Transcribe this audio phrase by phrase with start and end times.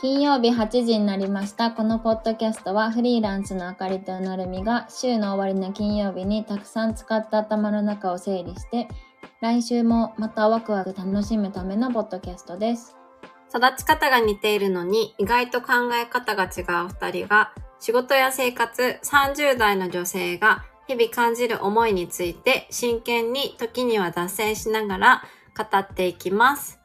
[0.00, 1.72] 金曜日8時になりました。
[1.72, 8.86] このポッドキャストはフリーランスのあかりとなるみが週の終わりの金曜日にたくさん使った頭の中を整理して
[9.40, 12.96] 来週もまたワクワク楽しむためのポッドキャストです。
[13.50, 25.22] 育ち方が似ているのに意外と考え方が違う二人が仕事や生活30代の女性が日々感じる思いについて真剣に時には脱線しながら
[25.56, 26.78] 語っていきます。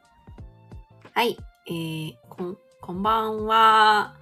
[1.14, 4.14] はい、えー、こん、こんばんは。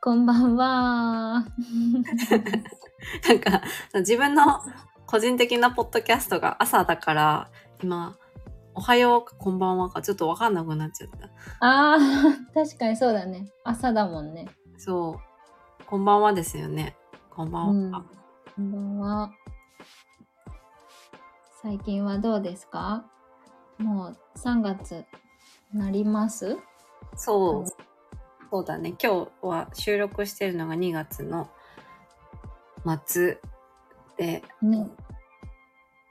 [0.00, 1.44] こんばんは。
[3.28, 3.62] なんか
[3.94, 4.60] 自分の
[5.06, 7.50] 個人的なポッドキャストが朝だから
[7.82, 8.16] 今
[8.74, 11.26] おはようかこんばんはかちょっとわかんなくなっちゃった。
[11.66, 11.98] ああ、
[12.54, 13.50] 確かにそうだね。
[13.64, 14.46] 朝だもんね。
[14.76, 15.18] そ
[15.80, 15.84] う。
[15.84, 16.96] こんばんはですよね。
[17.28, 18.04] こんばんは。
[18.54, 19.30] こんばんは。
[21.60, 23.04] 最近はどうですか？
[23.78, 25.04] もう3月
[25.72, 26.56] なります？
[27.16, 27.70] そう。
[28.50, 28.94] そうだね。
[29.02, 31.50] 今日は収録してるのが2月の
[33.06, 33.38] 末
[34.16, 34.88] で、ね。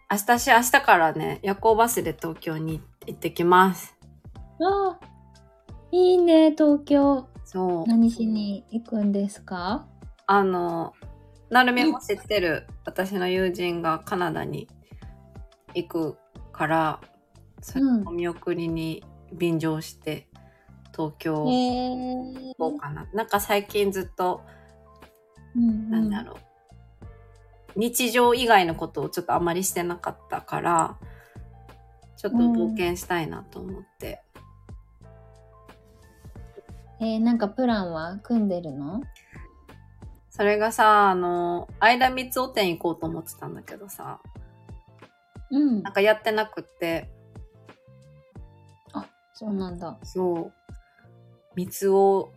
[0.09, 3.98] 明日し、明日からね、夜行バスで東京に行ってきます。
[4.62, 5.06] ああ、
[5.92, 7.28] いいね、東京。
[7.44, 7.88] そう。
[7.88, 9.88] 何しに行くんですか？
[10.28, 10.94] あの、
[11.50, 14.67] なるみも知ってる私の友人がカナダに
[15.73, 16.17] 行く
[16.52, 17.02] から、
[17.61, 20.28] それうんお見送りに便乗して
[20.98, 22.56] 東京へ行え。
[22.58, 23.08] こうかな。
[23.14, 24.42] なんか最近ずっと、
[25.56, 26.36] うんなんだろう。
[27.76, 30.98] 日常以外のことをちょっとあまりしてなかったから、
[32.17, 34.23] ちょっと冒険したいなと思って。
[37.00, 38.17] えー、なんかプランは？
[38.23, 39.04] 組んでるの？
[40.32, 44.20] それがさ、あの、間三つお店行こうと思ってたんだけどさ、
[45.52, 45.94] うんなん。
[45.94, 47.11] かやってなくって、
[49.34, 50.00] そうなんだ。
[50.02, 50.54] そう、
[51.58, 52.32] 三つを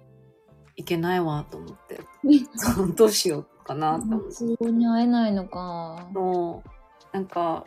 [0.77, 2.01] いけないわと思って、
[2.97, 4.21] どうしようかなと思っ
[4.59, 4.73] て。
[4.73, 6.09] に会えないのか。
[6.15, 6.69] そう、
[7.13, 7.67] なんか、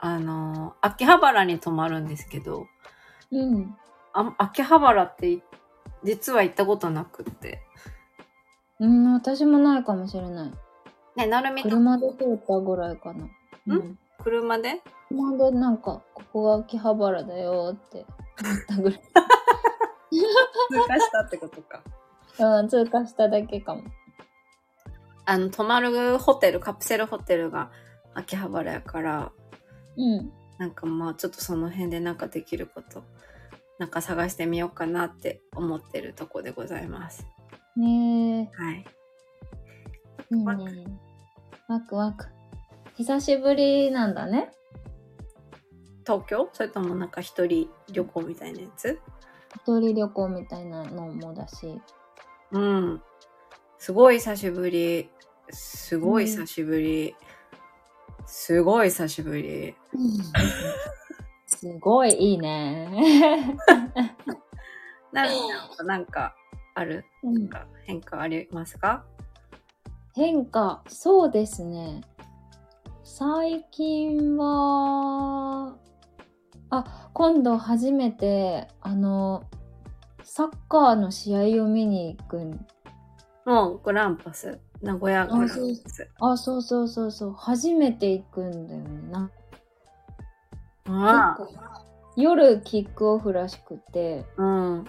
[0.00, 2.66] あの、秋葉原に泊まるんですけど、
[3.30, 3.76] うん。
[4.12, 5.42] あ秋葉原ってい
[6.02, 7.62] 実は行ったことなくって。
[8.80, 10.52] うん、私もないかもしれない。
[11.14, 13.28] ね、なるみと車で通ったぐらいかな。
[13.68, 13.98] うん？
[14.24, 14.82] 車で？
[15.08, 18.04] 車でなんか、ここが秋葉原だよって
[18.42, 19.00] 思ったぐらい。
[20.70, 21.82] 通過したってことか。
[22.38, 23.82] うん、通過しただけかも。
[25.26, 27.70] あの、泊まるホテル、カプセルホテルが
[28.14, 29.32] 秋葉原やから、
[29.96, 30.32] うん。
[30.58, 33.02] なんかまあちょっとその辺でなんかできること、
[33.78, 37.26] なんか探してみようかなって思ってるとこでございます。
[37.76, 38.84] ねはい。
[40.30, 40.86] え、いいワね。
[41.68, 42.26] ワクワク。
[42.96, 44.52] 久しぶりなんだね。
[46.06, 46.48] 東京？
[46.52, 49.00] それともなんか一人旅行みたいなやつ？
[49.56, 51.80] 一人旅行みたいなのもだし。
[52.52, 53.02] うん。
[53.78, 55.10] すごい久しぶり。
[55.50, 57.14] すごい久しぶり。
[58.26, 59.74] すごい久しぶり。
[61.46, 63.56] すごいいいね。
[65.12, 65.26] な
[65.84, 66.34] なんか
[66.74, 67.04] ある？
[67.22, 69.04] うんなんか変化ありますか？
[70.14, 72.00] 変化、そうですね。
[73.02, 75.76] 最近は、
[76.70, 79.44] あ、今度初めて、あの、
[80.22, 82.66] サッカーの試合を見に行くん。
[83.44, 84.58] もうグランパス。
[84.82, 86.10] 名古屋グランパス。
[86.20, 87.32] あ、そうそうそうそう。
[87.32, 89.10] 初めて行くんだよね。
[89.10, 89.30] な
[90.86, 91.64] あ結構
[92.16, 94.42] 夜キックオフらしくて、あ。
[94.42, 94.84] うん。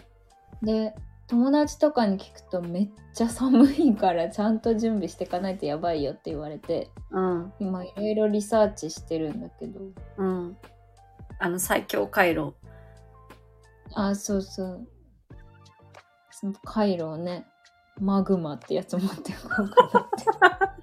[0.61, 0.95] で、
[1.27, 7.53] 友達とかに聞くとめっちゃ寒いからちゃんと準備していかないとやばいよって言われて、うん。
[7.59, 9.79] 今いろいろリサーチしてるんだけど。
[10.17, 10.57] うん。
[11.39, 12.53] あの最強回路。
[13.93, 14.87] あ、そうそう。
[16.31, 17.45] その回路をね、
[17.99, 20.75] マグマってやつ持っていこうかなって。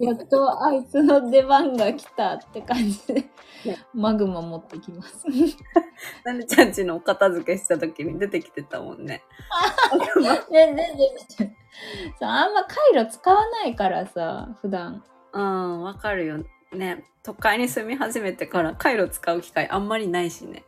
[0.00, 3.28] やっとあいつの出番が来たって感じで、
[3.92, 5.26] マグマ持ってきます。
[6.24, 9.22] なるちゃんちのお片付けした時に出てきてたもんね。
[10.50, 11.56] ね、ね、ね、
[12.20, 15.04] あんま回路使わないからさ、普段。
[15.32, 16.44] うん、わかるよ。
[16.72, 17.04] ね。
[17.22, 20.64] 都会に住み始めてから回路使う機会あんまりないしね。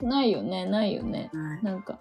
[0.00, 1.30] ないよね、ないよね。
[1.32, 1.98] はいなんか、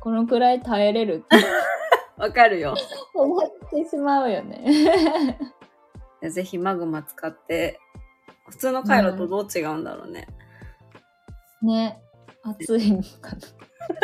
[0.00, 1.36] このくらい耐えれるって
[2.16, 2.74] わかるよ。
[3.14, 5.38] 思ってしまうよね。
[6.30, 7.80] ぜひマグマ使って、
[8.48, 10.26] 普通の回路とどう違うんだろうね。
[11.62, 12.00] ね、
[12.42, 13.38] 暑いのかな。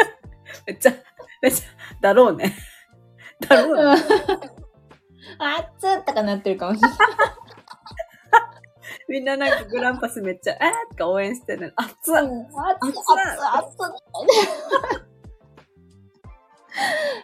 [0.67, 0.93] めっちゃ、
[1.41, 2.55] めっちゃ、だろうね。
[3.49, 4.03] だろうね。
[5.39, 6.99] あっつとかなってるかもしれない。
[9.13, 11.75] みんななんかグランパスめっちゃ、えーとか応援してる。
[11.77, 12.25] 熱っ熱い熱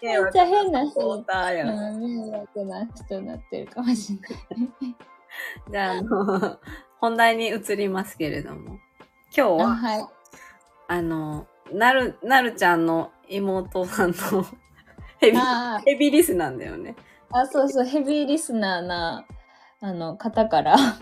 [0.02, 1.00] いめっちゃ変な人。
[1.10, 4.18] うん、迷惑な人になってるかもしれ
[4.58, 4.96] ない。
[5.70, 6.58] じゃあ、あの、
[7.00, 8.78] 本題に移りますけれども。
[9.34, 10.06] 今日あは、はい。
[10.88, 14.44] あの、なる、なるちゃんの妹さんの
[15.20, 16.96] ヘビ、あヘビリスなんだよね。
[17.30, 19.24] あ、そうそう、ヘビーリスナーな、
[19.80, 20.76] あの、方から、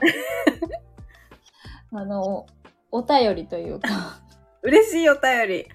[1.93, 2.47] あの、
[2.91, 4.21] お便りというか、
[4.62, 5.69] 嬉しいお便り。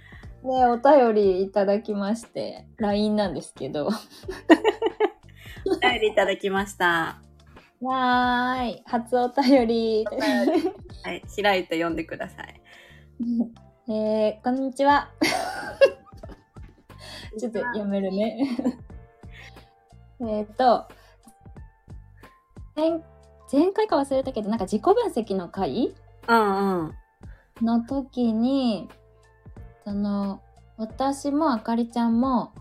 [0.43, 7.21] ね、お便りいただきまして、LINE なんですけど、お便りいただきました。
[7.81, 10.05] わーい、初お便り。
[10.05, 12.61] はい、開いて読んでください。
[13.89, 15.09] えー、こんにちは。
[17.39, 18.37] ちょっと読めるね。
[20.21, 20.87] えっと、
[22.75, 23.01] 前
[23.51, 25.95] 前回か忘れたけど、なんか自己分析の回
[26.31, 27.65] うんうん。
[27.65, 28.89] の時に、
[29.83, 30.41] その、
[30.77, 32.53] 私もあかりちゃんも、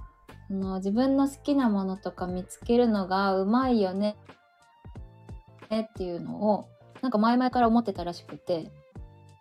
[0.49, 4.17] その自分の好きなものとか見つけるのがうまいよね、
[5.70, 6.69] ねっていうのを、
[7.02, 8.70] なんか前々から思ってたらしくて、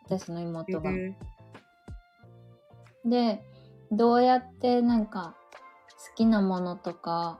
[0.06, 0.92] 私の妹が。
[3.06, 3.44] で、
[3.92, 5.36] どうやってなんか
[6.10, 7.40] 好きなものとか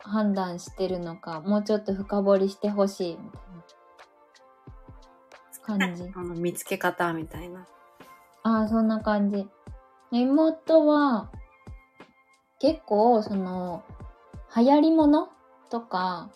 [0.00, 3.47] 判断してるのか、もうちょっと深掘りしてほしいみたいな
[5.76, 6.10] 感じ。
[6.16, 7.66] あの見つけ方みたいな。
[8.42, 9.46] ああ、そんな感じ。
[10.10, 11.30] 妹は、
[12.58, 13.82] 結構、その、
[14.56, 15.28] 流行りもの
[15.70, 16.30] とか、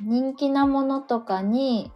[0.00, 1.90] 人気なものとかに、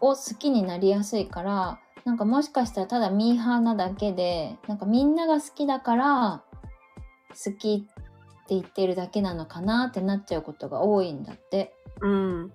[0.00, 6.42] を好きになりやすいから、なんかもしかしたらただミーハーなだけで、なんかみんなが好きだから、
[7.30, 11.74] 好きって言ってるだけなのかなってなっちゃうことが多いんだって。
[12.00, 12.52] うん。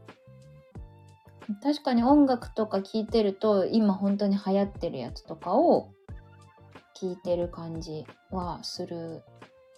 [1.62, 5.92] 確かに音楽とか聴いてると今本当に流行ってるやつとかを
[6.94, 9.24] 聴いてる感じはする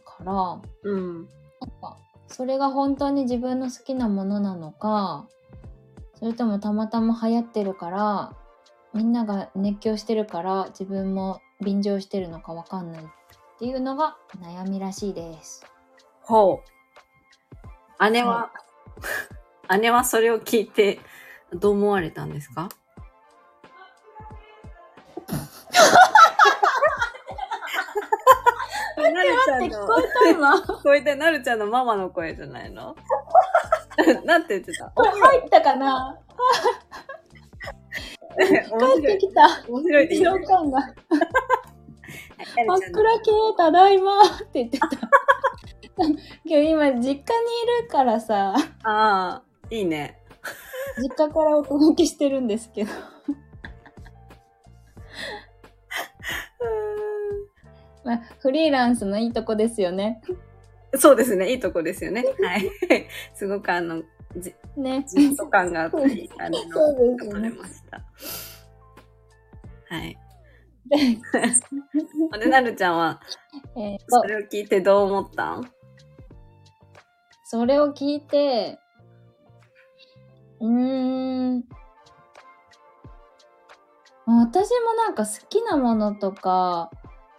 [0.05, 1.27] からなんうん。
[1.81, 1.97] か
[2.27, 5.27] それが本当に自分の好きなものなのか
[6.19, 8.33] それともたまたま流行ってるから
[8.93, 13.07] みんなが熱狂してるから自分も便乗してるのかわかんないっ
[13.59, 15.65] ていうのが悩みらしいです。
[16.21, 16.61] ほ
[17.99, 18.11] う。
[18.11, 18.51] 姉は、
[19.79, 20.99] 姉はそれを聞いて、
[21.59, 22.69] どう思われたんですか？
[28.97, 29.87] なるちゃんの、聞
[30.23, 30.61] た今。
[30.61, 32.95] こえて、なるちゃんのママの声じゃないの？
[34.25, 34.91] なんて言ってた？
[34.95, 36.19] 入ったかな？
[38.37, 38.55] 面帰
[38.99, 39.11] っ。
[39.13, 40.79] てきた面白いって言って召喚が。
[42.67, 44.89] 枕系ただいまって言ってた。
[46.43, 47.21] 今日今実家にい
[47.83, 48.53] るからさ、
[48.83, 50.19] ああ、いいね。
[51.01, 52.91] 実家からお届けしてるんですけど。
[58.03, 60.21] まあ、フリーランスのいいとこですよね。
[60.97, 61.51] そうですね。
[61.51, 62.23] いいとこですよね。
[62.43, 62.69] はい。
[63.33, 64.03] すごくあの、
[64.37, 65.03] じ、ね。
[65.07, 66.57] じっと感があったり、あの、
[67.17, 68.03] 取れました。
[69.89, 70.17] はい。
[70.87, 70.97] で
[72.39, 73.19] で、なるちゃんは、
[73.75, 75.71] えーそと、れを聞いてどう思ったん？
[77.45, 78.77] それを聞いて、
[80.59, 81.63] うーん。
[84.27, 86.89] 私もなんか好きなものとか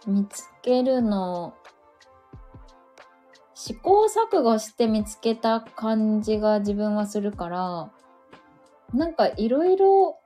[0.05, 1.53] 見つけるの
[3.53, 7.91] 試行錯誤して見つけた感じが自分はするから
[8.93, 10.17] なんかいろいろ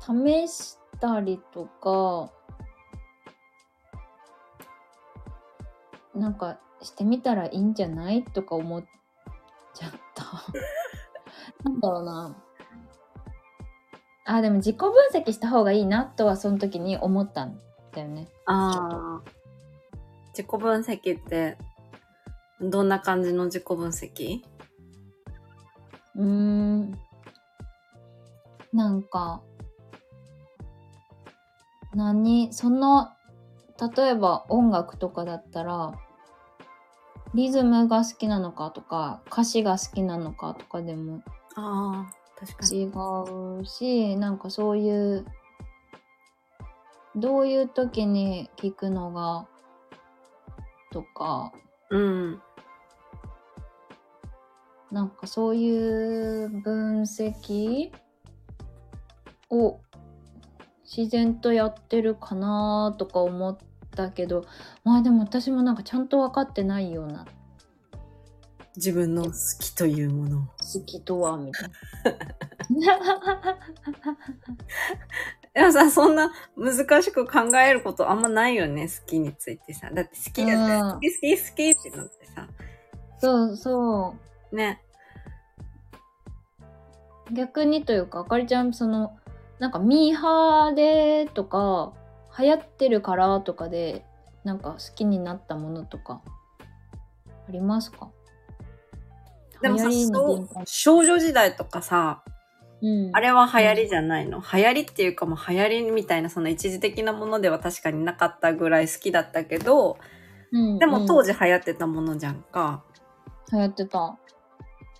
[0.00, 2.32] 試したりとか
[6.12, 8.24] なんかしてみたらいいんじゃない？
[8.24, 8.84] とか思っ
[9.74, 10.24] ちゃった。
[11.64, 12.36] なんだろうな。
[14.26, 17.60] あ、でも自己分析した方がいいなとはその時に思ったん
[17.92, 18.28] だよね。
[18.46, 19.30] ああ。
[20.28, 21.58] 自己分析って、
[22.60, 24.42] どんな感じの自己分析？
[26.16, 26.98] うーん。
[28.72, 29.42] なんか、
[31.94, 33.10] 何、その、
[33.96, 35.92] 例えば音楽とかだったら、
[37.34, 41.22] リズムが好きなのかとか、歌詞が好きなのかとかでも
[41.56, 42.82] ああ、確かに。
[42.82, 45.26] 違うし、なんかそういう、
[47.16, 49.46] どういう時に聞くのが、
[50.92, 51.52] とか、
[51.90, 52.42] うん。
[54.92, 57.90] なんかそういう分析
[59.50, 59.80] を
[60.84, 63.56] 自然とやってるかなとか思っ
[63.94, 64.44] たけど、
[64.84, 67.26] まあでも私もなんかちゃんと分かってないような
[68.76, 70.40] 自分の好きというものを。
[70.40, 71.68] 好きとは、みたい
[72.70, 72.96] な。
[75.54, 79.90] でもさ、そんな難しく考えることあんまないよね、好きについてさ。
[79.92, 82.48] だって好きだってうん好き好き好きってなってさ。
[83.18, 84.16] そうそ
[84.50, 84.82] ね。
[87.30, 87.34] う。
[87.34, 89.16] 逆にというか、あかりちゃん、その、
[89.60, 91.92] なんかミーハーでとか、
[92.38, 94.04] 流行ってるからとかで、
[94.44, 96.20] なんか好きになったものとか、
[97.48, 98.10] ありますか？
[99.62, 99.88] でもさ、
[100.66, 102.22] 少女時代とかさ、
[102.82, 109.96] うん、あれは流行りじゃないの、流行りっていうかもう流行りみたいなその一時的なものでは確かになかったぐらい好きだったけど、
[110.52, 112.84] うん、でも当時、時流行ってたものじゃんか。
[113.52, 114.18] 流行ってた。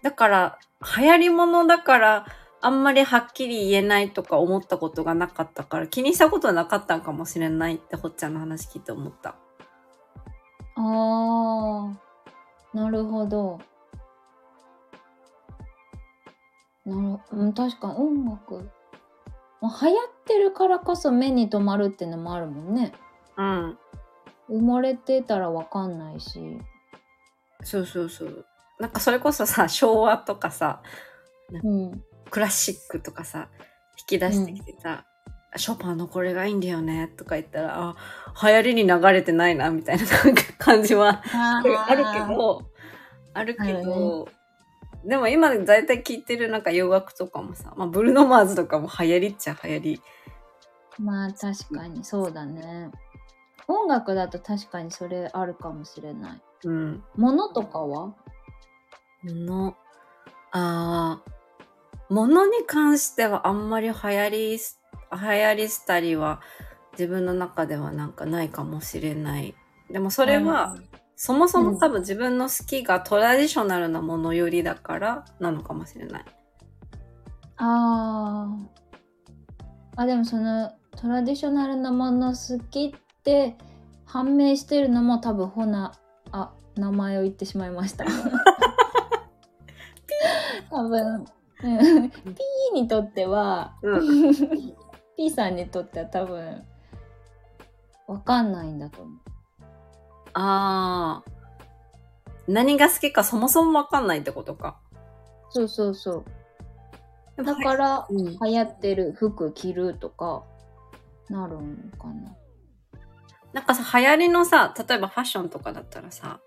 [0.02, 0.58] だから、
[0.98, 2.26] 流行りものだから、
[2.64, 9.34] あんまりはっきり言えないとか思ったことがなかったから、気にしたことなかったんかもしれないって、ほっちゃんの話聞いて思った。
[10.76, 13.60] あー、なるほど。
[16.86, 18.70] なるうん、確かに音楽。
[19.60, 22.92] まあ、流行ってるからこそ目に留まるってのもあるもんね。
[23.36, 23.78] うん。
[24.48, 26.58] 埋もれてたらわかんないし。
[27.62, 28.46] そうそうそう。
[28.80, 30.82] なんかそれこそさ、昭和とかさ、
[31.62, 32.04] うん。
[32.34, 33.46] クラシックとかさ、
[33.96, 35.04] 引き出してきてさ、
[35.54, 37.96] ショパンのこれがいいんだよねとか言ったら、あ、
[38.42, 40.04] 流行りに流れてないな、みたいな
[40.58, 42.62] 感じはああるけど、
[43.34, 44.26] あるけど、
[45.04, 50.02] でも今大体聴いてるなんか洋楽とかもさ、まあブルーノマーズとかも流行りっちゃ流行り。
[50.98, 52.90] まあ確かにそうだね。
[53.68, 56.42] 音楽だと確かにそれあるかもしれない。
[56.64, 57.04] うん。
[57.14, 58.06] 物とかは？
[58.06, 58.16] も
[59.24, 59.76] の、
[60.50, 64.80] あー、ものに関してはあんまり流行りす、
[65.12, 66.40] 流行りしたりは
[66.92, 69.54] 自分の中ではなんかないかもしれない。
[69.90, 70.76] でもそれは、
[71.16, 76.24] そもそも多分自分の好きがトラディショナルなものよりだからなのかもしれない。
[77.56, 78.48] あ
[79.96, 80.02] あ。
[80.02, 83.56] あ、でもそのトラディショナルなもの好きって
[84.06, 85.92] 判明してるのも多分ほな、
[86.30, 88.04] あ、名前を言ってしまいました。
[90.70, 91.24] 多分、うん、
[91.64, 94.36] P にとっては、うん。
[95.16, 96.62] P さんにとっては多分、
[98.06, 99.18] わかんないんだと思う。
[100.34, 101.30] ああ。
[102.46, 104.78] 何が好きかそもそもわかんないってことか。
[105.50, 106.24] そうそうそ
[107.36, 107.42] う。
[107.42, 110.44] だから、うん流行ってる服着るとか、
[111.30, 112.36] なるんかな。
[113.54, 116.40] なんかさ、流行りのさ、例えばファッションとかだったらさ、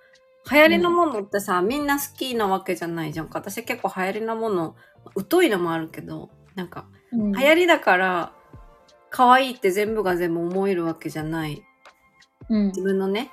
[0.49, 3.39] 流行りのものってさ、みんな好きなわけじゃないじゃんか。
[3.39, 4.75] 私結構流行りのもの、
[5.29, 8.33] 疎いのもあるけど、なんか、うん、流行りだから、
[9.09, 11.63] 可愛いって全部が全部思えるわけじゃない。
[12.49, 13.31] うん自分のね、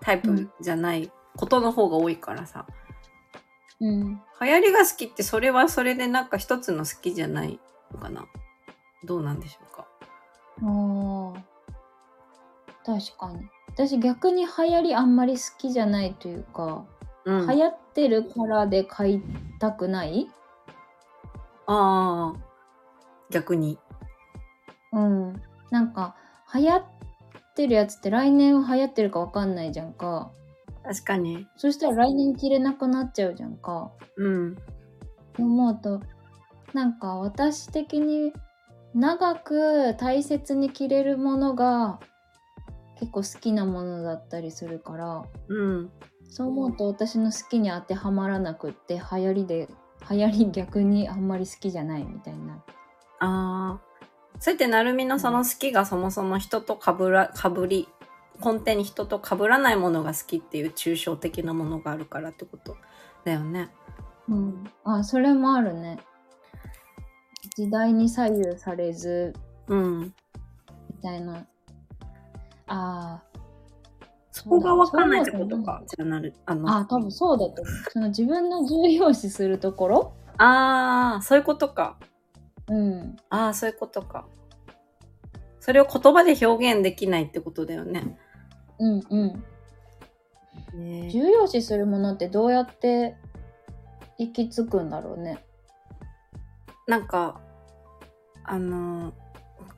[0.00, 2.66] タイプじゃないことの方が多いからさ。
[3.80, 4.20] うん。
[4.40, 7.58] 流行りが好きってそれはそれでなんか一つの好きじゃない
[7.92, 8.26] のかな。
[9.04, 9.88] どうなんでしょうか。
[10.62, 11.52] ああ。
[12.84, 13.48] 確かに。
[13.74, 16.84] 私逆に流行りあんまり好きじゃないというか、
[17.24, 17.48] うん。
[17.48, 19.22] 流行ってるからで買い
[19.58, 20.28] たくない？
[21.66, 22.40] ああ。
[23.30, 23.78] 逆に。
[24.92, 25.42] うん。
[25.70, 26.14] なんか、
[26.54, 26.84] 流行っ
[27.54, 30.30] てるやつって来年は流行ってるかわかんないじゃんか。
[30.84, 31.46] 確かに。
[31.56, 33.90] そしたら来年着れなくなっちゃうじゃんか。
[34.16, 34.56] うん。
[35.38, 36.02] 思うと、
[36.74, 38.32] なんか私的に
[38.94, 42.00] 長く大切に着れるものが
[43.02, 45.90] 結構好きなものだったりするから、うん。
[46.30, 49.68] そう思うと私の好きに当てはまらなくって流行りで
[50.08, 52.62] 流行り逆にあんまり好きじゃないみたいな。
[53.18, 53.80] ああ。
[54.38, 57.88] そうやってなるみのその好きがそもそも人とかぶら、かぶり、
[58.38, 62.76] 根底に人と被らないものが好きっていう抽象的なものがあるからってこと
[63.24, 63.70] だよね。
[64.28, 64.64] うん。
[64.84, 65.98] あ、それもあるね。
[67.56, 69.32] 時代に左右されず
[69.66, 70.00] うん。
[70.00, 70.12] み
[71.02, 71.48] たいな。
[72.74, 73.22] あ
[74.30, 75.82] そこがわかんないってことか。
[75.86, 76.34] じゃあなる。
[76.46, 76.76] ああ、の。
[76.78, 77.74] あ、多分そうだと思う。
[77.90, 80.14] その自分の重要視するところ？
[80.38, 81.98] ああ、そういうことか。
[82.68, 83.16] うん。
[83.28, 84.26] ああ、そういうことか。
[85.60, 88.18] それを言葉で表現できないってことだよね。
[88.78, 89.44] うんうん。
[90.74, 93.16] ね重要視するものってどうやって
[94.18, 95.44] 行き着くんだろうね。
[96.88, 97.40] なんか、
[98.44, 99.12] あの、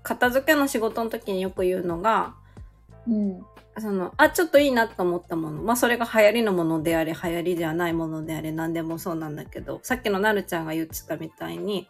[0.03, 2.37] 片付けの仕事の時によく言うのが、
[3.09, 3.47] うん。
[3.79, 5.63] その、あ、ちょっといいなと思ったもの。
[5.63, 11.89] まあ、それが流行りのものであれ、流行りじゃないものであれ、何でもそうなんだけど、さっきのなるちゃんが言ってたみたいに、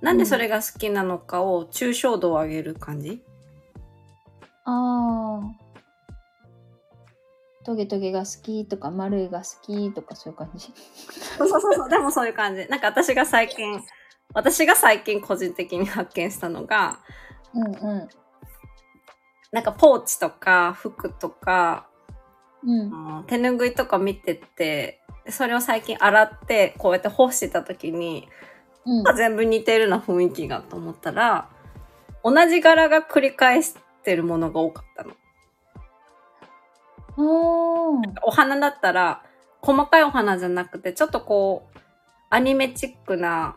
[0.00, 3.22] なんでそれが好きなのかを抽象度を上げる感じ、
[4.64, 5.66] ああ。
[7.64, 10.72] トゲトゲが好きとか丸いが好きとかそういう感じ。
[11.38, 12.66] そうそうそうでもそういう感じ。
[12.68, 13.82] なんか私が最近
[14.34, 17.00] 私が最近個人的に発見したのが、
[17.54, 18.08] うんう
[19.56, 21.86] なんかポーチとか服とか、
[22.62, 22.70] ん。
[22.70, 23.16] うん。
[23.18, 28.28] うん手ぬぐいとか見てて、それを最近洗って、こうやって干してた時に、
[28.84, 29.16] うん。
[29.16, 31.48] 全部似てるな雰囲気がと思ったら、
[32.22, 35.14] 同じ柄が繰り返してるものが多かったの。
[37.16, 38.12] おー。
[38.24, 39.22] お花だったら、
[39.62, 41.78] 細かいお花じゃなくて、ちょっとこう、
[42.28, 43.56] アニメチックな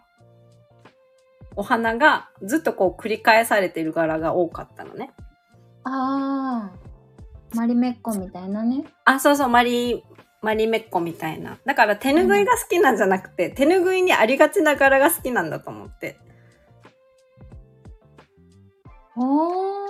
[1.58, 5.12] お花がずっとこう繰り返されてる柄が多かったのね。
[5.84, 7.56] あー。
[7.56, 8.84] マリメッコみたいなね。
[9.06, 10.04] あ、そうそう、マリ、
[10.42, 11.58] マリメッコみたいな。
[11.66, 16.18] だから手ぬぐいが好きなんじゃなくて、手ぬぐいにありがちな柄が好きなんだと思って。
[19.18, 19.90] おー。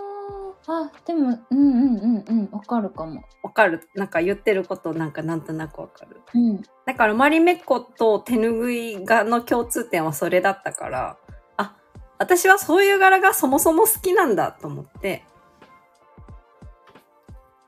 [0.68, 2.50] あ、でも、うんうんうんうん。
[2.52, 3.24] わかるかも。
[3.44, 6.22] わかるなんか言ってることなんかなんとなくわかる。
[6.34, 6.62] うん。
[6.86, 11.18] だからマリメッコと手ぬぐいがの共通点はそれだったから、
[11.58, 11.76] あ、
[12.18, 15.24] 私はそういう柄がそもそも好きなんだと思って。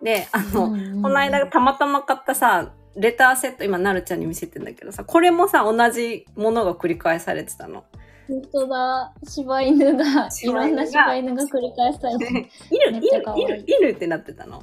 [0.01, 7.83] で、あの、うんうんこの間たまたま買ったさ、レターセット、今なるちゃんに見せてんだけどさ、これもさ、同じものが繰り返されてたの。
[8.27, 9.13] 本当だ。
[9.23, 12.45] 柴犬が、いろんな柴犬が繰り返されてる。
[12.69, 14.61] 犬、犬、犬、犬ってなってたの。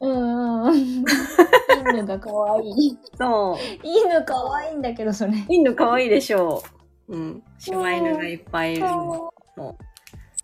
[0.00, 1.04] うんうん。
[1.90, 2.98] 犬が可愛い。
[3.16, 3.56] そう。
[3.82, 5.32] 犬可愛いんだけど、それ。
[5.48, 6.62] 犬可愛いでしょ
[7.08, 7.16] う。
[7.16, 7.42] うん。
[7.58, 9.32] 柴犬がいっぱいいるの。
[9.56, 9.78] も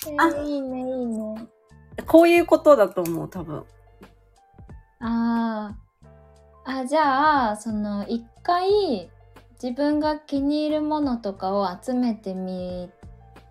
[0.09, 1.49] えあーいいね、いいね。
[1.99, 3.65] うこういうことだと思う、多分。
[5.01, 5.75] あ
[6.65, 6.71] あ。
[6.81, 9.11] あ、じゃあ、その、一回、
[9.63, 12.91] 自分が気に入るものとかを集めてみ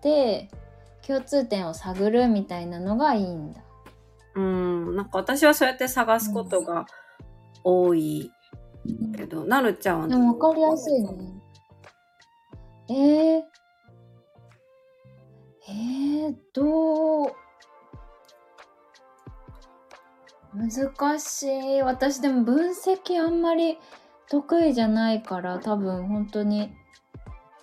[0.00, 0.48] て、
[1.06, 3.60] 共通点を探るみたいなのがいいんだ。
[4.34, 4.96] うん。
[4.96, 6.86] なんか私はそうやって探すことが
[7.64, 8.30] 多い
[9.16, 11.10] けど、なるちゃんはでも分かりやすいね。
[12.88, 13.42] えー、
[15.68, 17.32] えー、どう？
[20.54, 21.42] 難し
[21.76, 21.82] い。
[21.82, 23.78] 私でも分析あんまり
[24.28, 26.72] 得意じゃないから多分本当に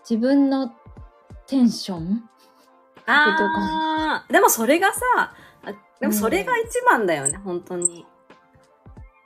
[0.09, 0.71] 自分の
[1.47, 2.29] テンション？
[3.05, 5.33] あーでもそれがさ、あ
[5.99, 8.05] でもそれが一番だよね、本当に。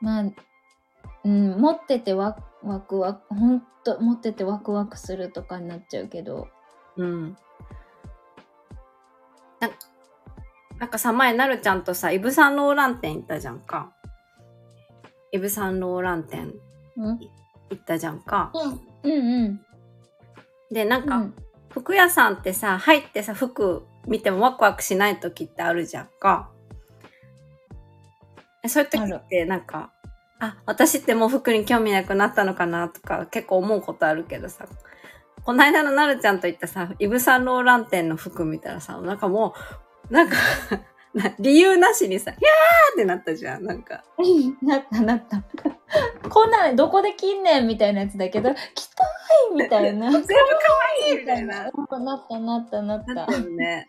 [0.02, 0.24] まあ、
[1.24, 6.48] うん、持っててワワクワク、ほんと持っててワクワクするとかになっちゃうけど。
[6.98, 7.38] うん。
[9.60, 9.70] な
[10.82, 13.92] なんかさ、前なるちゃんとさ、イブ・サンローラン店行ったじゃんか。
[15.32, 16.56] イブ・サンローラン店
[16.98, 17.20] うん
[17.70, 18.52] 行ったじゃんか。
[19.04, 19.62] うんうん。
[20.72, 21.36] で、なんか、うん
[21.70, 26.50] 服屋さんってさ、入ってさ、服見てもワクワクしない時ってあるじゃんか。
[28.62, 29.92] えそういう時ってなんか、
[30.40, 34.68] あ私ってもう服に興味なくなったのかなとか結構思うことあるけどさ、
[35.46, 40.36] この間のなるちゃんと行ったさ、イブ・サンローラン店の服見たらさ、なんかもう、なんか
[41.16, 44.04] な理由なしにさ、ひゃーってなったじゃん、なんか。
[44.62, 45.44] なったなった。
[46.30, 49.08] こんなのどこで切んねんみたいなやつだけど、 着たい
[49.56, 50.12] みたいな。
[50.12, 50.36] 全部可
[51.06, 51.64] 愛いみたいな。
[51.64, 53.34] なったなったなったなったなった。
[53.34, 53.88] よね。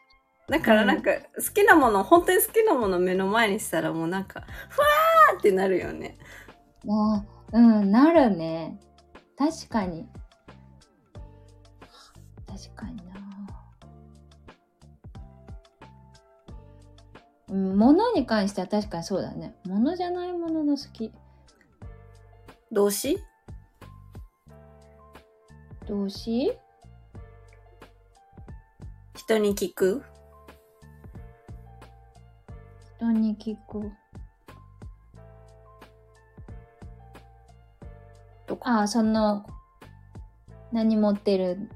[0.49, 6.19] だからなんか、好きなもの、本当に好きなもの目の前にしたらもうなんか、ふわーってなるよね。
[6.89, 8.81] あうん、なるね。
[9.39, 10.09] 確かに。
[12.47, 13.02] 確かに
[17.53, 19.55] 物に関しては確かにそうだね。
[19.67, 21.13] 物じゃないものの好き。
[22.71, 23.19] 動詞？
[25.87, 26.57] 動詞？
[29.15, 30.03] 人に聞く？
[32.97, 33.93] 人に聞く。
[38.47, 38.79] とか。
[38.79, 39.45] ああ、その、
[40.73, 41.69] 何持ってる、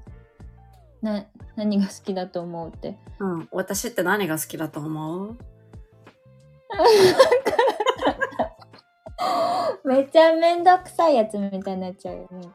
[1.03, 2.97] な、何が好きだと思うって。
[3.19, 3.47] うん。
[3.51, 5.37] 私って何が好きだと思う？
[9.83, 12.49] めっちゃめんどくさいやつみたいになっちゃうよね。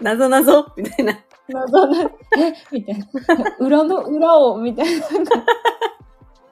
[0.00, 1.18] なぞなぞみたいな。
[1.48, 2.10] 謎の、え？
[2.70, 3.06] みたいな。
[3.58, 5.06] 裏の裏を、みたいな。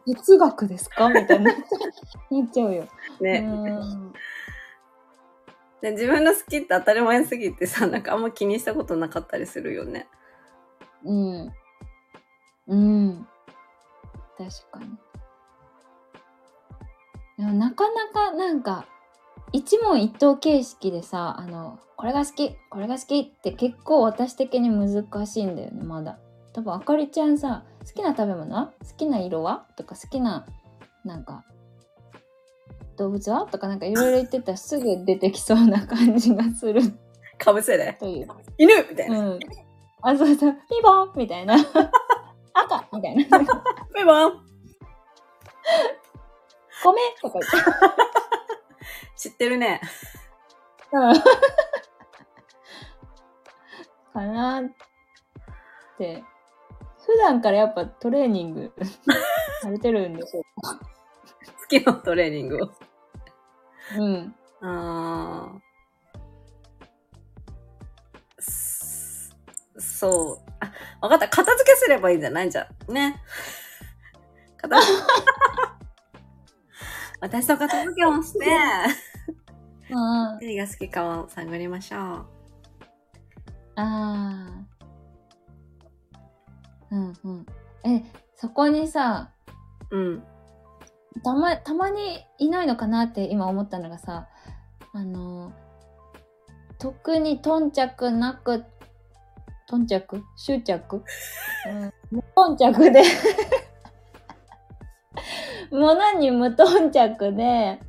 [0.07, 1.09] 哲学ですか？
[1.09, 1.53] みたいな。
[1.53, 1.63] なっ
[2.53, 2.89] ちゃうよ。
[3.21, 3.45] ね。
[3.47, 4.13] うん
[5.81, 10.09] で自分の好きって当たり前すぎてさ、なんかあんま気にしたことなかったりするよね。
[11.05, 11.53] うん。
[12.67, 13.29] うん。
[14.37, 14.99] 確かに。
[17.39, 18.87] でもなかなかなんか、
[19.53, 26.19] 一問一答形式でさ、あの、これが好き、これが好きって結構私的に難しいんだよね、まだ。
[26.53, 28.73] 多分あかりちゃんさ、好きな食べ物は？
[28.81, 29.67] 好きな色は？
[29.77, 30.47] とか好きな、
[31.05, 31.45] なんか、
[32.97, 33.47] 動物は？
[33.47, 36.83] とかなんかいろいろ言ってたらすぐ出てきそうな感じがする
[37.39, 37.97] かぶせで。
[38.01, 38.29] という。
[38.59, 39.19] 犬みたいな。
[39.19, 39.39] うん。
[40.03, 41.55] あ、そうそう、ピボンみたいな。
[42.53, 43.25] 赤みたいな。
[43.95, 44.33] ピボン
[46.85, 47.57] ごめんとか言って。
[49.17, 49.81] 知ってるね。
[50.93, 51.15] うん。
[54.13, 54.65] かなっ
[55.99, 56.23] て。
[57.07, 58.73] 普段からやっぱトレーニング
[59.63, 60.79] されてるんでしょうか。
[60.79, 60.87] 好
[61.69, 62.71] きのトレーニングを。
[63.97, 64.35] うん。
[64.61, 65.59] あー
[68.41, 69.35] す
[69.79, 70.41] そう。
[70.61, 71.29] あ、わかった。
[71.29, 72.51] 片付けすればいいんじゃない？
[72.51, 72.93] じゃん。
[72.93, 73.21] ね。
[74.59, 74.99] 片付け。
[77.21, 78.47] 私と片付けをして、
[79.91, 79.97] うん。
[80.41, 82.01] 何が好きかを探りましょう。
[82.01, 82.27] あ
[83.77, 84.69] あ。
[86.91, 87.47] うんうん。
[87.85, 88.05] え、
[88.37, 89.33] そこにさ、
[89.91, 90.23] うん。
[91.25, 94.29] たま、たまにいないのかなって今思ったのがさ、
[94.93, 95.53] あの、
[96.79, 98.65] 特に頓着なく、
[99.67, 100.23] 頓着？
[100.37, 101.03] 執着？
[101.69, 101.93] うん。
[102.11, 103.03] 無頓着で
[105.71, 107.81] 物に無頓着で、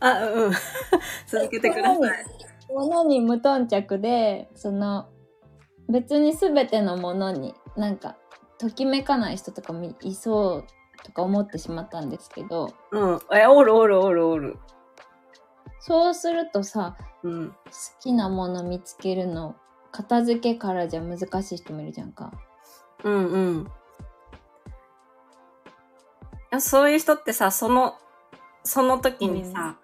[0.00, 0.52] あ、うん。
[1.26, 2.26] 続けてください。
[2.68, 5.08] 物に無頓着で、その、
[5.88, 8.16] 別に全てのものになんか、
[8.58, 10.64] ときめかない人とかもいそう
[11.04, 13.20] とか思ってしまったんですけど、うん。
[13.32, 14.58] え、おるおるおるおる。
[15.80, 17.50] そうするとさ、うん。
[17.50, 17.54] 好
[18.00, 19.56] きなもの見つけるの、
[19.96, 22.32] 片付けからじゃ難しい人もいるじゃんか。
[23.02, 23.66] うん
[26.52, 26.60] うん。
[26.60, 27.94] そういう人ってさ、その、
[28.62, 29.78] その時にさ、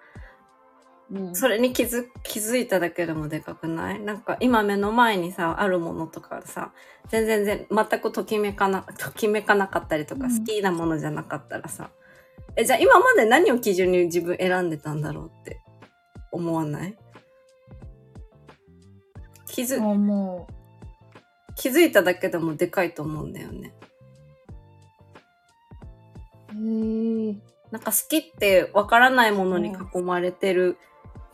[1.11, 1.35] うん。
[1.35, 4.01] それに気づ、気づいただけでもでかくない？
[4.01, 6.73] なんか今目の前にさ、あるものとかさ、
[7.09, 11.91] 全然全全くときめかな、ときめかなかったりとか、うん好きなものじゃなかったらさ、
[12.57, 15.61] え、じゃあ今まで何を基準に自分選んでたんだろうって
[16.33, 16.97] 思わない？
[19.53, 20.47] 気づ、思
[21.57, 23.75] 気づいただけでもでかいと思うんだよね。
[26.55, 26.57] う。
[26.57, 27.37] へえ。
[27.71, 30.79] なんか好きってわからないものに囲まれてる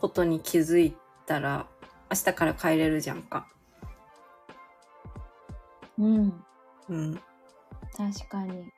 [0.01, 1.67] ことに気づいたら、
[2.11, 3.47] 明日から帰れるじゃんか。
[5.97, 6.43] うん。
[6.89, 7.21] うん。
[7.95, 8.69] 確かに。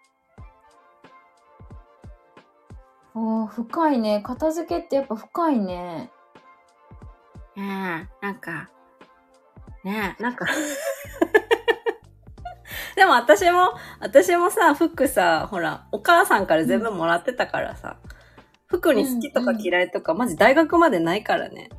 [3.16, 4.22] おー、深いね。
[4.24, 6.12] 片付けってやっぱ深いね。
[7.56, 8.70] ねえ、なんか、
[9.84, 10.46] ねえ、なんか。
[12.96, 17.98] でも私も、私もさ、服さ、ほら、お母さんから全部もらってたからさ、
[18.68, 21.70] 服に好きとか嫌いとか、マジ大学までないからね。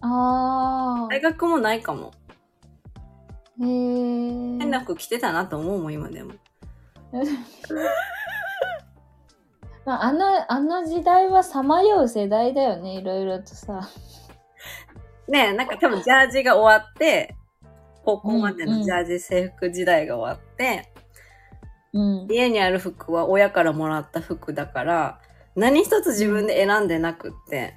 [0.00, 2.12] あ大学もないかも。
[3.58, 3.64] ー。
[3.64, 3.68] へ
[4.56, 4.58] え。
[4.58, 6.34] 変な服着てたなと思うもん、今でも。
[9.84, 12.96] まあ、あの、あの時代はさまよう世代だよね。
[12.96, 13.88] いろいろとさ。
[15.28, 17.34] ねえ、なんか多分ジャージが終わって、
[18.04, 20.92] 高校までのジャージ制服時代が終わって、
[21.92, 22.26] うん。
[22.30, 25.20] 家にある服は親からもらった服だから、
[25.56, 27.74] 何一つ自分で選んでなくって、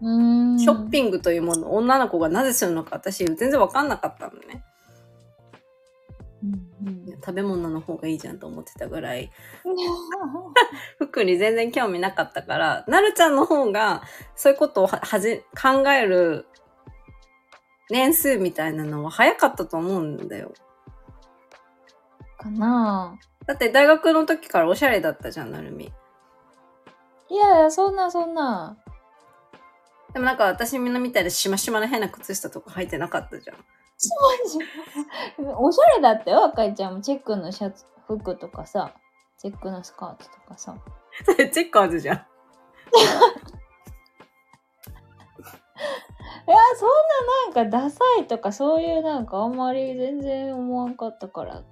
[0.00, 0.58] うーん。
[0.58, 4.64] ショッピングというものを女の子がなぜするのか私全然わかんなかったのね。
[6.42, 9.30] うんうん食べ物の方がいいじゃんと思ってたぐらい、
[10.98, 14.02] 服に全然興味なかったから、なるちゃんの方が
[14.34, 16.46] そういうことをははじ考える
[17.90, 20.52] 年数みたいなのは早かったと思うんだよ。
[22.38, 25.92] かなだって大学の時からおしゃれだったじゃん、なるみ。
[27.28, 28.78] いやいや、そんなそんな。
[30.12, 33.56] でもなんか私みんなみたいでしましまな変な靴下とか履いてなかったじゃん。
[35.58, 37.00] おしゃれだったよ、赤いちゃんも。
[37.00, 38.92] チェックのシャツ、服とかさ。
[39.38, 40.76] チェックのスカートとかさ。
[41.24, 42.16] そ れチェッカーズじゃん。
[46.46, 46.88] いや、そん
[47.54, 51.54] ななんかダサいとかそういうなんかあんまり全然思わんかったから。
[51.54, 51.62] だ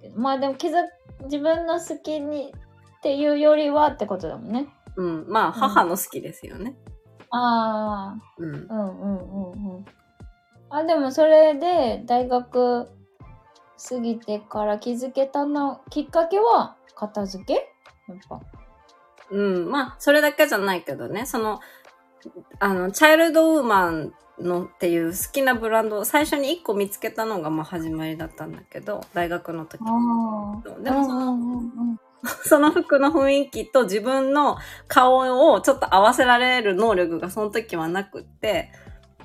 [0.00, 0.18] けど。
[0.18, 0.84] まあでも気づ、
[1.24, 2.52] 自分の好きに
[2.98, 4.68] っていうよりはってことだもんね。
[4.96, 5.26] うん。
[5.28, 6.76] まあ母の好きですよね。
[7.30, 8.34] ああ。
[8.38, 8.54] うん。
[8.54, 9.84] うんうんうんうん。
[10.70, 12.88] あ、でもそれで大学
[13.88, 17.54] 過ぎてから気づけたの、きっかけは片付け？
[18.08, 18.40] やっぱ。
[19.30, 19.70] うん。
[19.70, 21.26] まあ、それだけじゃないけどね。
[21.26, 21.60] その、
[22.58, 29.82] あの、チャイルドウーマンのっていう好きなブランドを最初に1個見つけたのがまあ始まりだったんだけど、大学の時。
[29.84, 31.38] でもその、
[32.44, 35.16] その服の雰囲気と自分の顔
[35.52, 38.72] をちょっと合わせられる能力がその時はなくって、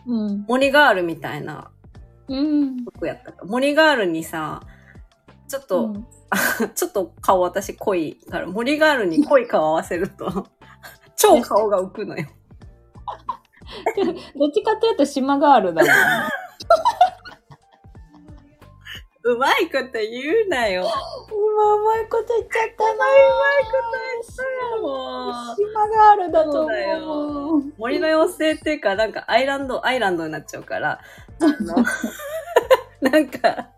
[0.08, 0.46] うん。
[0.48, 1.70] 森ガールみたいな
[2.28, 2.86] うん。
[2.86, 3.46] 服やったか。
[3.46, 4.62] 森ガールにさ、
[5.48, 6.08] ちょっと、うん
[6.76, 10.48] ちょっと顔私濃いから、森ガールに濃い顔合わせると、
[11.16, 12.26] 超顔が浮くのよ。
[14.36, 15.94] どっちかというと島ガールだもんね。
[19.28, 20.84] うまいこと言うなよ。
[20.84, 23.76] 今うまいこと言っちゃったなうまい
[24.82, 27.74] もう島ガールだとそうだよ思う。
[27.80, 31.00] 森の妖精っていうか、なんかアイランド、アイランドになっちゃうから、
[31.42, 31.84] あの、
[33.02, 33.70] なんか、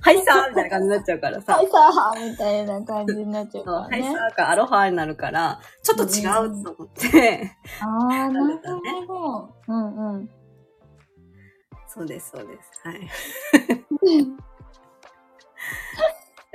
[0.00, 4.02] はいさーみたいな感じになっちゃうからさは、いさーみたいな感じになっちゃうからね。
[4.02, 9.54] さーかアロハになるから、ちょっと違うと思って、ああ、なるほど。
[9.66, 10.37] うんうん。
[11.88, 12.70] そうです、そうです。
[12.84, 13.08] はい。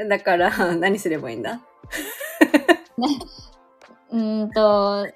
[0.10, 1.60] だから、何すればいいんだ？
[4.12, 5.08] うーんと、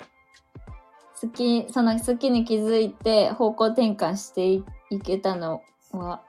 [1.22, 6.22] 好き、その好きに気づいて方向転換していいけたのは、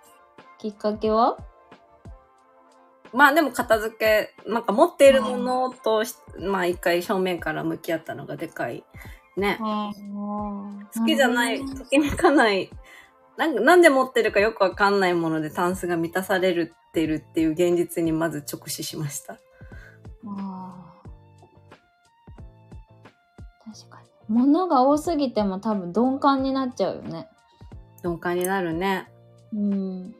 [0.58, 1.36] きっかけは？
[3.12, 8.84] まあでも片付け、なんか持っているものとし、まあ一回正面から向き合ったのがでかい。
[9.36, 9.56] ね。
[9.60, 9.92] 好
[10.94, 12.70] 好きじゃない、ときめかない、
[13.38, 19.38] なんかなんで持ってるかよくわかんないものでタンスが満たされるってるっていう現実にまず直視しました。
[20.26, 24.08] あー確かに。
[24.28, 27.28] 物が多すぎても多分鈍感になっちゃうよね。
[28.02, 29.08] 鈍感になるね。
[29.54, 30.14] うん。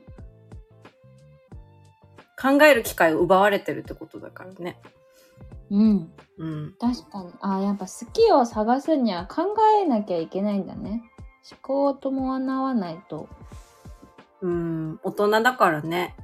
[2.41, 4.79] 考える機会を奪われてるってことだからね。
[5.71, 6.13] うん。
[6.39, 6.75] うん。
[6.79, 7.33] 確かに。
[7.41, 11.03] あーやっぱ好きを探すには考えなきゃいけないんだね。
[11.51, 13.29] 思考ともわなわないと。
[14.41, 16.15] うん、大人だからね。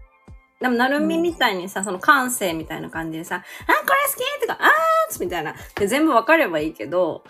[0.60, 5.54] でも、なるみみたいにさ、その感性みたいな感じでさ、あ、これ好きとか、あーみたいな。
[5.74, 7.24] で、全部わかればいいけど、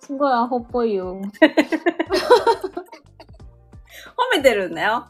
[0.00, 1.20] すごいアホっぽいよ。
[1.20, 1.20] 褒
[4.32, 5.08] めてるんだよ。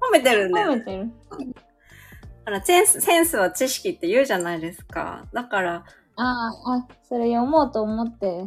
[0.00, 0.72] 褒めてるんだよ。
[0.72, 1.10] 褒めてる
[2.44, 5.26] ほら、センス、センスは知識って言うじゃないですか。
[5.32, 5.84] だから、
[6.16, 8.44] ああ、あ、それ読もうと思って。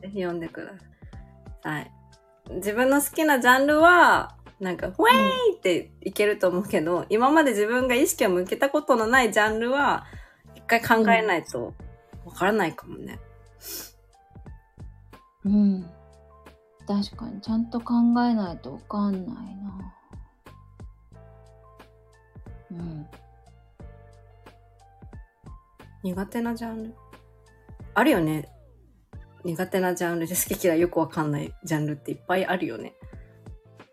[0.00, 0.72] ぜひ読んでくだ
[1.62, 1.92] さい。
[2.50, 4.96] 自分の好きなジャンルは、なんか、ウェー
[5.52, 10.06] イっていけると思うけど、今まで自分が意識を向けたことのないジャンルは、
[10.54, 11.74] 一回考えないと
[12.24, 13.20] わからないかもね。
[15.44, 15.90] うん。
[16.86, 19.94] 確かに、ちゃんと考えないとわかんないな。
[22.70, 23.06] うん。
[26.02, 26.94] 苦手なジャンル？
[27.94, 28.48] あるよね。
[29.46, 32.94] 苦手なジャンルで好き嫌いよくわかんないジャンルっていっぱいあるよね。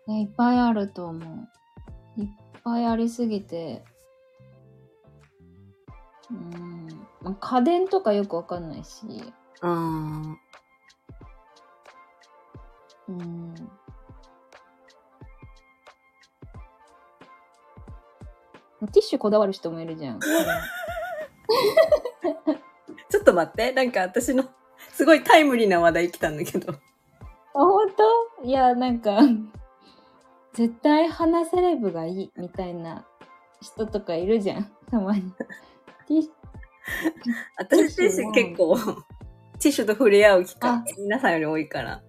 [0.08, 1.48] ねいっぱいあると思
[2.16, 2.20] う。
[2.20, 2.28] いっ
[2.64, 3.84] ぱいありすぎて。
[6.28, 6.88] うん。
[7.22, 9.06] まあ家電とかよくわかんないし。
[9.62, 10.38] うーん。
[13.08, 13.54] うん。
[18.92, 20.20] ティッシュこだわる人もいるじゃん。
[23.08, 23.72] ちょっと待って。
[23.72, 24.44] なんか私の、
[24.94, 26.72] すごいタイムリーな話題来たんだけど。
[26.72, 26.78] あ、
[27.52, 27.88] 本
[28.40, 28.46] 当？
[28.46, 29.18] いや、なんか、
[30.52, 33.04] 絶対花セレブがいいみたいな
[33.60, 35.22] 人とかいるじゃん、たまに。
[36.06, 36.30] ティッシ
[37.56, 38.76] 私ティッシュ結構、
[39.58, 42.02] ティッシュと触れ合う機あ会、皆さんより多いから。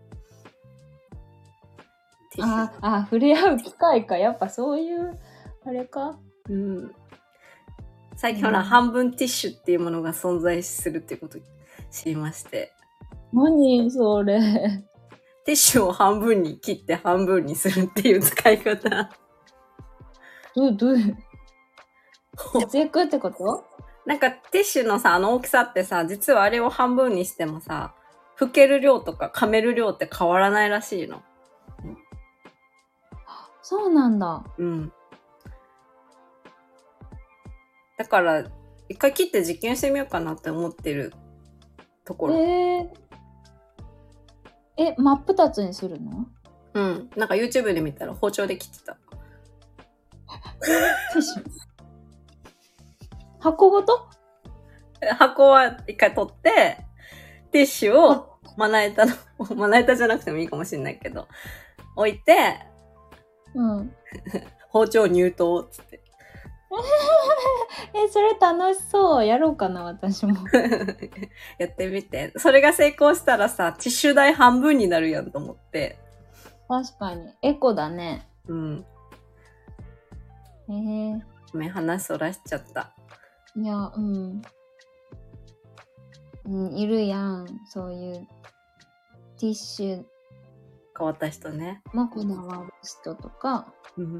[2.41, 4.17] あ、あ、触れ合う機会か。
[4.17, 5.17] やっぱそういう、
[5.65, 6.19] あれか？
[6.49, 6.95] うん。
[8.15, 11.41] 最近ほら、うん半分ティッシュっていうものが存在するっていうことを
[11.89, 12.73] 知りまして。
[13.35, 14.39] 何それ。
[15.45, 19.09] ティッシュを半分に切って半分にするっていう使い方。
[20.55, 20.95] どう、どう、
[22.61, 23.65] 節約ってこと？
[24.05, 27.93] なんかティッシュのさ、あの大きさってさ、実はあれを半分にしてもさ、
[28.39, 31.21] 拭ける量とか噛める量って変わらないらしいの。
[33.61, 34.43] そうなんだ。
[34.57, 34.93] うん。
[37.97, 38.45] だから、
[38.89, 41.13] 一回切って実験してみようかなって思ってる
[42.05, 42.35] ところ。
[42.35, 42.89] えー、
[44.77, 46.27] え、真っ二つにするの？
[46.73, 47.09] うん。
[47.15, 48.93] なんか YouTube で見たら包丁で切ってた。
[48.93, 51.43] ティッシュ。
[53.39, 54.09] 箱ごと？
[55.17, 56.77] 箱は一回取って、
[57.51, 59.13] ティッシュをまな板の、
[59.55, 61.27] まな板じゃなくてもいいかもしれないけど、
[61.95, 62.59] 置いて、
[63.53, 63.95] うん。
[64.69, 66.01] 包丁入刀っつって。
[67.93, 69.25] え、それ楽しそう。
[69.25, 70.35] やろうかな、私も。
[71.57, 72.33] やってみて。
[72.37, 75.97] それが成功したらさ、ティッシュ代半分になるやんと思って。
[76.67, 77.33] 確かに。
[77.41, 78.27] エコだね。
[78.47, 78.85] うん。
[80.67, 81.21] えー、
[81.53, 82.93] ごめん、話そらしちゃった。
[83.55, 84.41] いや、うん。
[86.45, 87.47] うん、いるやん。
[87.67, 88.27] そういう、
[89.37, 90.05] ティッシュ
[90.97, 91.81] 変わった人ね。
[91.93, 94.19] もこだわる人とか、うん。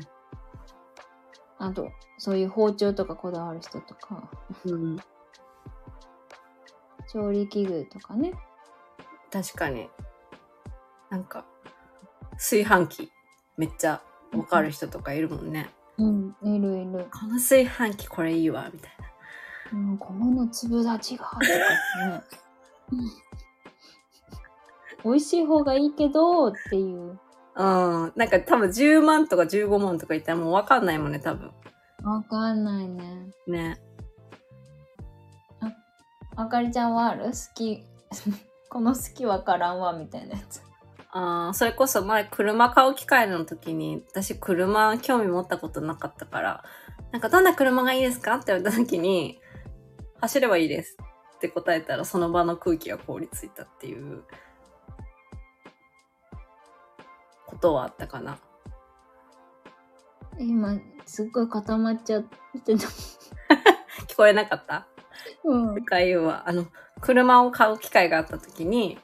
[1.65, 4.30] あと、そういう包丁とかこだわる人とか。
[4.65, 4.97] うん。
[7.12, 8.34] 調理器具とかね。
[9.32, 9.89] 確かに。
[11.10, 11.45] なんか、
[12.34, 13.12] 炊飯器、
[13.58, 14.01] めっちゃ
[14.34, 15.69] わかる人とかいるもんね。
[15.97, 17.08] うん、いるいる。
[17.12, 18.91] この炊飯器これいいわ、みたい
[19.71, 19.80] な。
[19.80, 21.49] うん、この粒立ちが、とかね。
[22.91, 23.10] うん
[25.04, 27.19] 美味しい方がいいけど、っていう。
[27.58, 28.13] うん。
[28.15, 31.52] なんか多分10万とか15万とか言ったらもうわかんないもんね、多分。
[32.04, 33.30] わかんないね。
[33.48, 33.82] ね。
[36.36, 37.26] あかりちゃんはある？
[37.26, 37.84] 好き。
[38.70, 40.62] この好きわからんわ、みたいなやつ。
[41.12, 46.63] ああ、それこそ前車買う機会の時に、私車興味持ったことなかったから、
[47.13, 48.36] なんかどんな車がいいですか？
[48.36, 49.39] って言われた時に、
[50.20, 50.98] 走ればいいです
[51.38, 54.24] って答えたらその場の空気が凍りついたっていう
[57.65, 58.38] とはあったかな。
[60.38, 62.23] 今、すっごい固まっちゃっ
[62.63, 62.86] てた。
[64.08, 64.86] 聞こえなかった？
[65.43, 65.73] うん。
[65.73, 66.67] 深いは、あの、
[67.01, 68.99] 車を買う機会があった時に、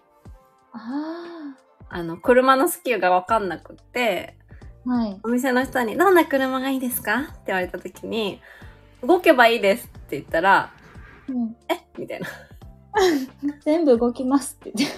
[0.73, 1.55] あ
[1.89, 4.37] あの、車の好きがわかんなくって、
[4.85, 4.89] あ。
[4.91, 5.19] はい。
[5.23, 7.21] お店の人に、どんな車がいいですか？
[7.21, 8.39] って言われた時に、
[9.01, 10.71] 動けばいいですって言ったら、
[11.27, 11.79] うん、え？
[11.97, 12.27] みたいな。
[13.65, 14.97] 全部動きますって言って。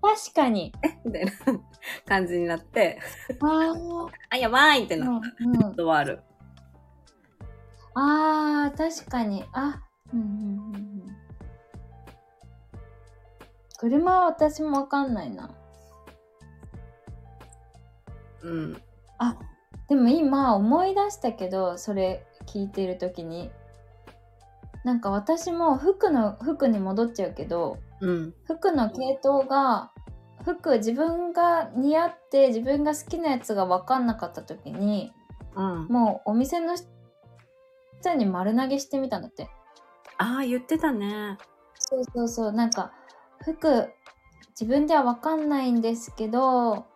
[0.00, 0.72] 確かに。
[1.04, 1.32] みたいな
[2.06, 2.98] 感じになって、
[3.40, 3.74] あ
[4.30, 4.98] あ、やばいってあ。
[4.98, 6.22] なったことはある。
[7.94, 9.44] ああ、確かに。
[9.52, 11.16] あ、うんうんうんうん。
[13.78, 15.50] 車は私もわかんないな。
[18.42, 18.82] うん。
[19.18, 19.36] あ、
[19.88, 23.50] でも今思い出したけど、それ聞いてる時に。
[24.84, 28.34] なんか私も服の、服に戻っちゃうけど、うん。
[28.44, 29.92] 服の系統が、
[30.44, 35.12] 服自分が似合って自分が好きなやつが分かんなかった時に、
[35.54, 35.86] うん。
[35.88, 39.48] もうお店の人に丸投げしてみたんだって。
[40.18, 41.38] ああ、言ってたね。
[41.74, 42.92] そうそうそうなんか
[43.42, 43.90] 服
[44.50, 46.86] 自分では分かんないんですけど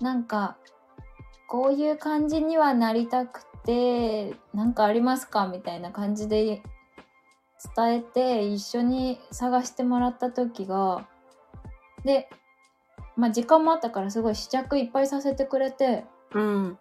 [0.00, 0.56] なんか
[1.48, 5.48] こういう感じにはなりたくてなんかありますか？
[5.48, 6.62] みたいな感じで
[7.76, 11.06] 伝えて一緒に探してもらった時が
[12.04, 12.28] で
[13.16, 16.78] まあ時間もあったからすごい試着いっぱいさせてくれてうん。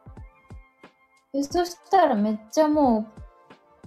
[1.31, 3.07] でそしたらめっちゃも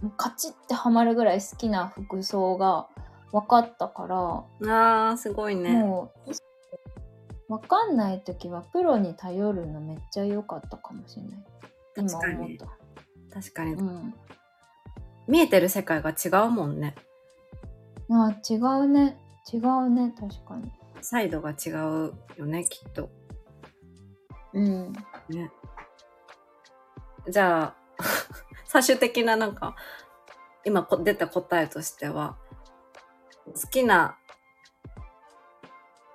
[0.03, 2.89] うカチッてはまるぐらい好きな服装が
[3.33, 5.71] 分かったからああ、すごいね。
[5.71, 6.13] も
[7.49, 11.45] う、わかんないときはプロに頼るのめっちゃ良かったかもしれない。
[11.97, 12.57] 今確かに思っ
[13.31, 13.35] た。
[13.41, 13.73] 確かに。
[13.73, 14.15] うん。
[15.29, 16.95] 見えてる世界が違うもんね。
[18.11, 19.19] あ違うね。
[19.53, 20.15] 違うね。
[20.19, 20.71] 確かに。
[21.01, 23.11] サイドが違うよね、きっと。
[24.53, 24.93] うん。
[25.29, 25.51] ね。
[27.29, 27.77] じゃあ、
[28.67, 29.77] 最終的ななんか、
[30.65, 32.37] 今こ出た答えとしては、
[33.47, 34.19] 好きな、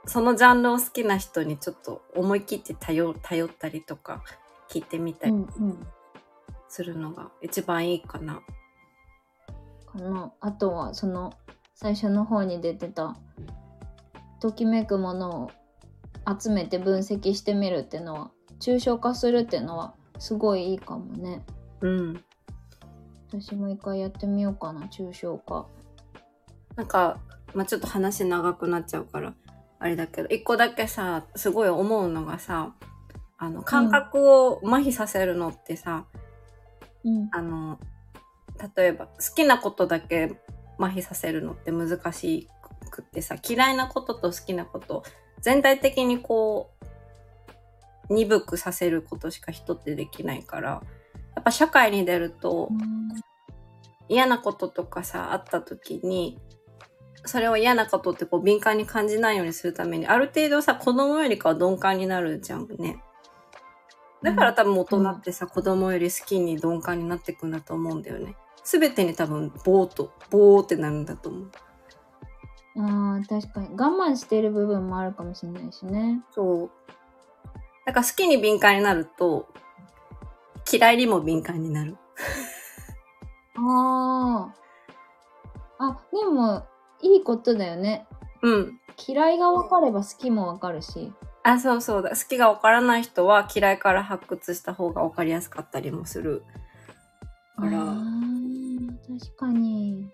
[0.05, 4.23] そのジャンルを好きな人にちょっと思い切って頼頼ったりとか、
[4.69, 5.43] 聞いてみたりうんう
[5.73, 5.87] ん。
[6.67, 8.41] するのが一番いいかな。
[9.91, 10.31] かな。
[10.39, 11.33] あとは、その、
[11.75, 13.15] 最初の方に出てた、
[14.39, 15.51] ときめくものを
[16.39, 21.43] 集めて分析してみるっていうのは、抽象化するっていうのは、すごいいいかもね。
[21.81, 22.23] うん。
[23.29, 25.67] 私も一回やってみようかな、抽象化。
[26.75, 27.19] なんか、
[27.53, 29.33] まあ、ちょっと話長くなっちゃうから、
[29.79, 32.73] あれだけど、一個だけさ、すごい思うのがさ、
[33.37, 36.05] あの、感覚を麻痺させるのってさ、
[37.03, 37.29] うん。
[37.31, 37.79] あの、
[38.75, 40.37] 例えば、好きなことだけ
[40.79, 42.47] 麻痺させるのって難し
[42.89, 45.03] くってさ、嫌いなことと好きなこと、
[45.39, 46.71] 全体的にこ
[48.09, 50.83] う、鈍くさせることしか人ってできないから、
[51.35, 52.69] やっぱ社会に出ると、
[54.09, 56.39] 嫌なこととかさ、あった時に、
[57.25, 63.01] それを嫌なことってこう敏感に感じないようにするために、ある程度さ、子供よりかは鈍感になるじゃんね。
[64.21, 68.35] だから多分大人ってさ、子供より好きに鈍感になっていくんだと思うんだよね。
[68.63, 71.51] すべてに多分、ボーっと、ボーってなるんだと思う。
[72.77, 73.69] ああ、確かに。
[73.69, 76.21] 我慢してる部分もあるかもしれないしね。
[76.31, 76.71] そう。
[77.85, 79.47] だから好きに敏感になると、
[80.71, 81.97] 嫌いにも敏感になる。
[83.55, 84.51] あ
[85.79, 85.85] あ。
[85.85, 86.65] あ、でも、
[87.01, 88.07] いいことだよね。
[88.41, 88.79] うん。
[89.07, 91.11] 嫌いが分かれば好きも分かるし。
[91.43, 92.11] あ、そうそうだ。
[92.11, 96.43] 好きがわからない人は嫌いから発掘した方がわかりやすかったりもする。
[97.57, 97.95] あから、あ、
[99.19, 100.09] 確かに。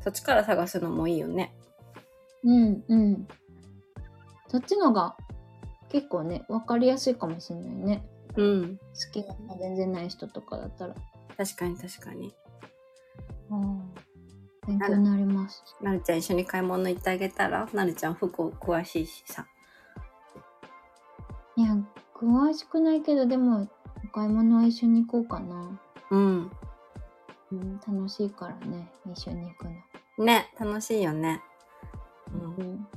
[0.00, 1.54] そっちから探すのもいいよね。
[2.44, 3.28] うんうん。
[4.48, 5.16] そっちのが
[5.90, 8.04] 結構ね、分かりやすいかもしれないね。
[8.36, 8.76] うん。
[8.78, 8.82] 好
[9.12, 10.94] きが全然ない人とかだったら。
[11.36, 12.34] 確かに確かに。
[13.50, 14.02] ああ。
[14.66, 15.62] 勉強になります。
[15.80, 17.68] なるちゃん一緒に買い物行ってあげたら？
[17.72, 19.46] なるちゃん服詳しいしさ。
[21.56, 21.76] いや、
[22.14, 23.68] 詳しくないけど、でも、
[24.04, 25.80] お買い物は一緒に行こうかな。
[26.10, 26.50] うん。
[27.52, 29.66] うん、楽しいからね、一緒に行く
[30.18, 30.24] の。
[30.24, 31.42] ね、楽しいよね。
[32.32, 32.54] うん。
[32.56, 32.88] うん、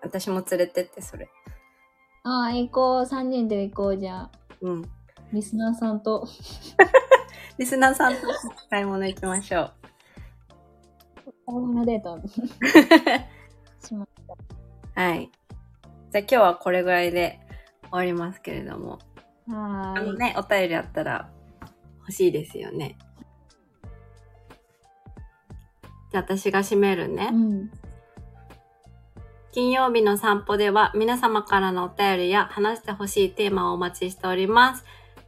[0.00, 1.28] 私も連れてって、それ。
[2.22, 3.02] ああ、行こう。
[3.02, 4.30] 3人で行こう、じゃあ。
[4.60, 4.84] うん。
[5.32, 6.26] リスナーさんと。
[7.58, 8.20] リスナーさんと
[8.70, 9.72] 買い物行きましょう。
[11.46, 12.20] 買い物デート。
[13.84, 14.06] しま
[14.94, 15.30] はい。
[16.12, 17.40] じゃあ今日はこれぐらいで
[17.82, 19.00] 終わりますけれども。
[19.48, 19.98] はーい。
[19.98, 21.28] あのね、お便りあったら
[22.00, 22.96] 欲しいですよね。
[26.10, 27.30] じゃあ私が締めるね。
[27.32, 27.70] うん。
[29.52, 34.84] 金曜日の散歩では皆様からのお便りや話してほしいテーマをお待ちしております。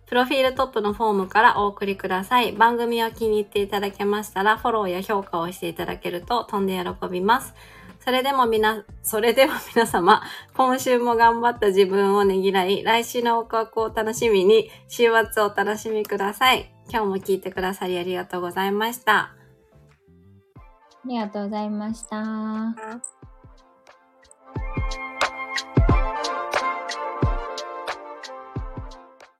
[0.06, 2.52] プロフィールトップのフォームからお送りください。
[2.52, 7.54] 番組を気に入っていただけましたらフォローや評価をしていただけると飛んで喜びます。
[8.00, 10.22] それでもみな、それでは皆様、
[10.54, 16.72] 今週も頑張った自分をねぎらい、来週のワクワクを楽しみに、週末をお楽しみください。
[16.90, 19.37] 今日も聞いてくださりありがとうございました。
[21.08, 22.74] ありがとうございました。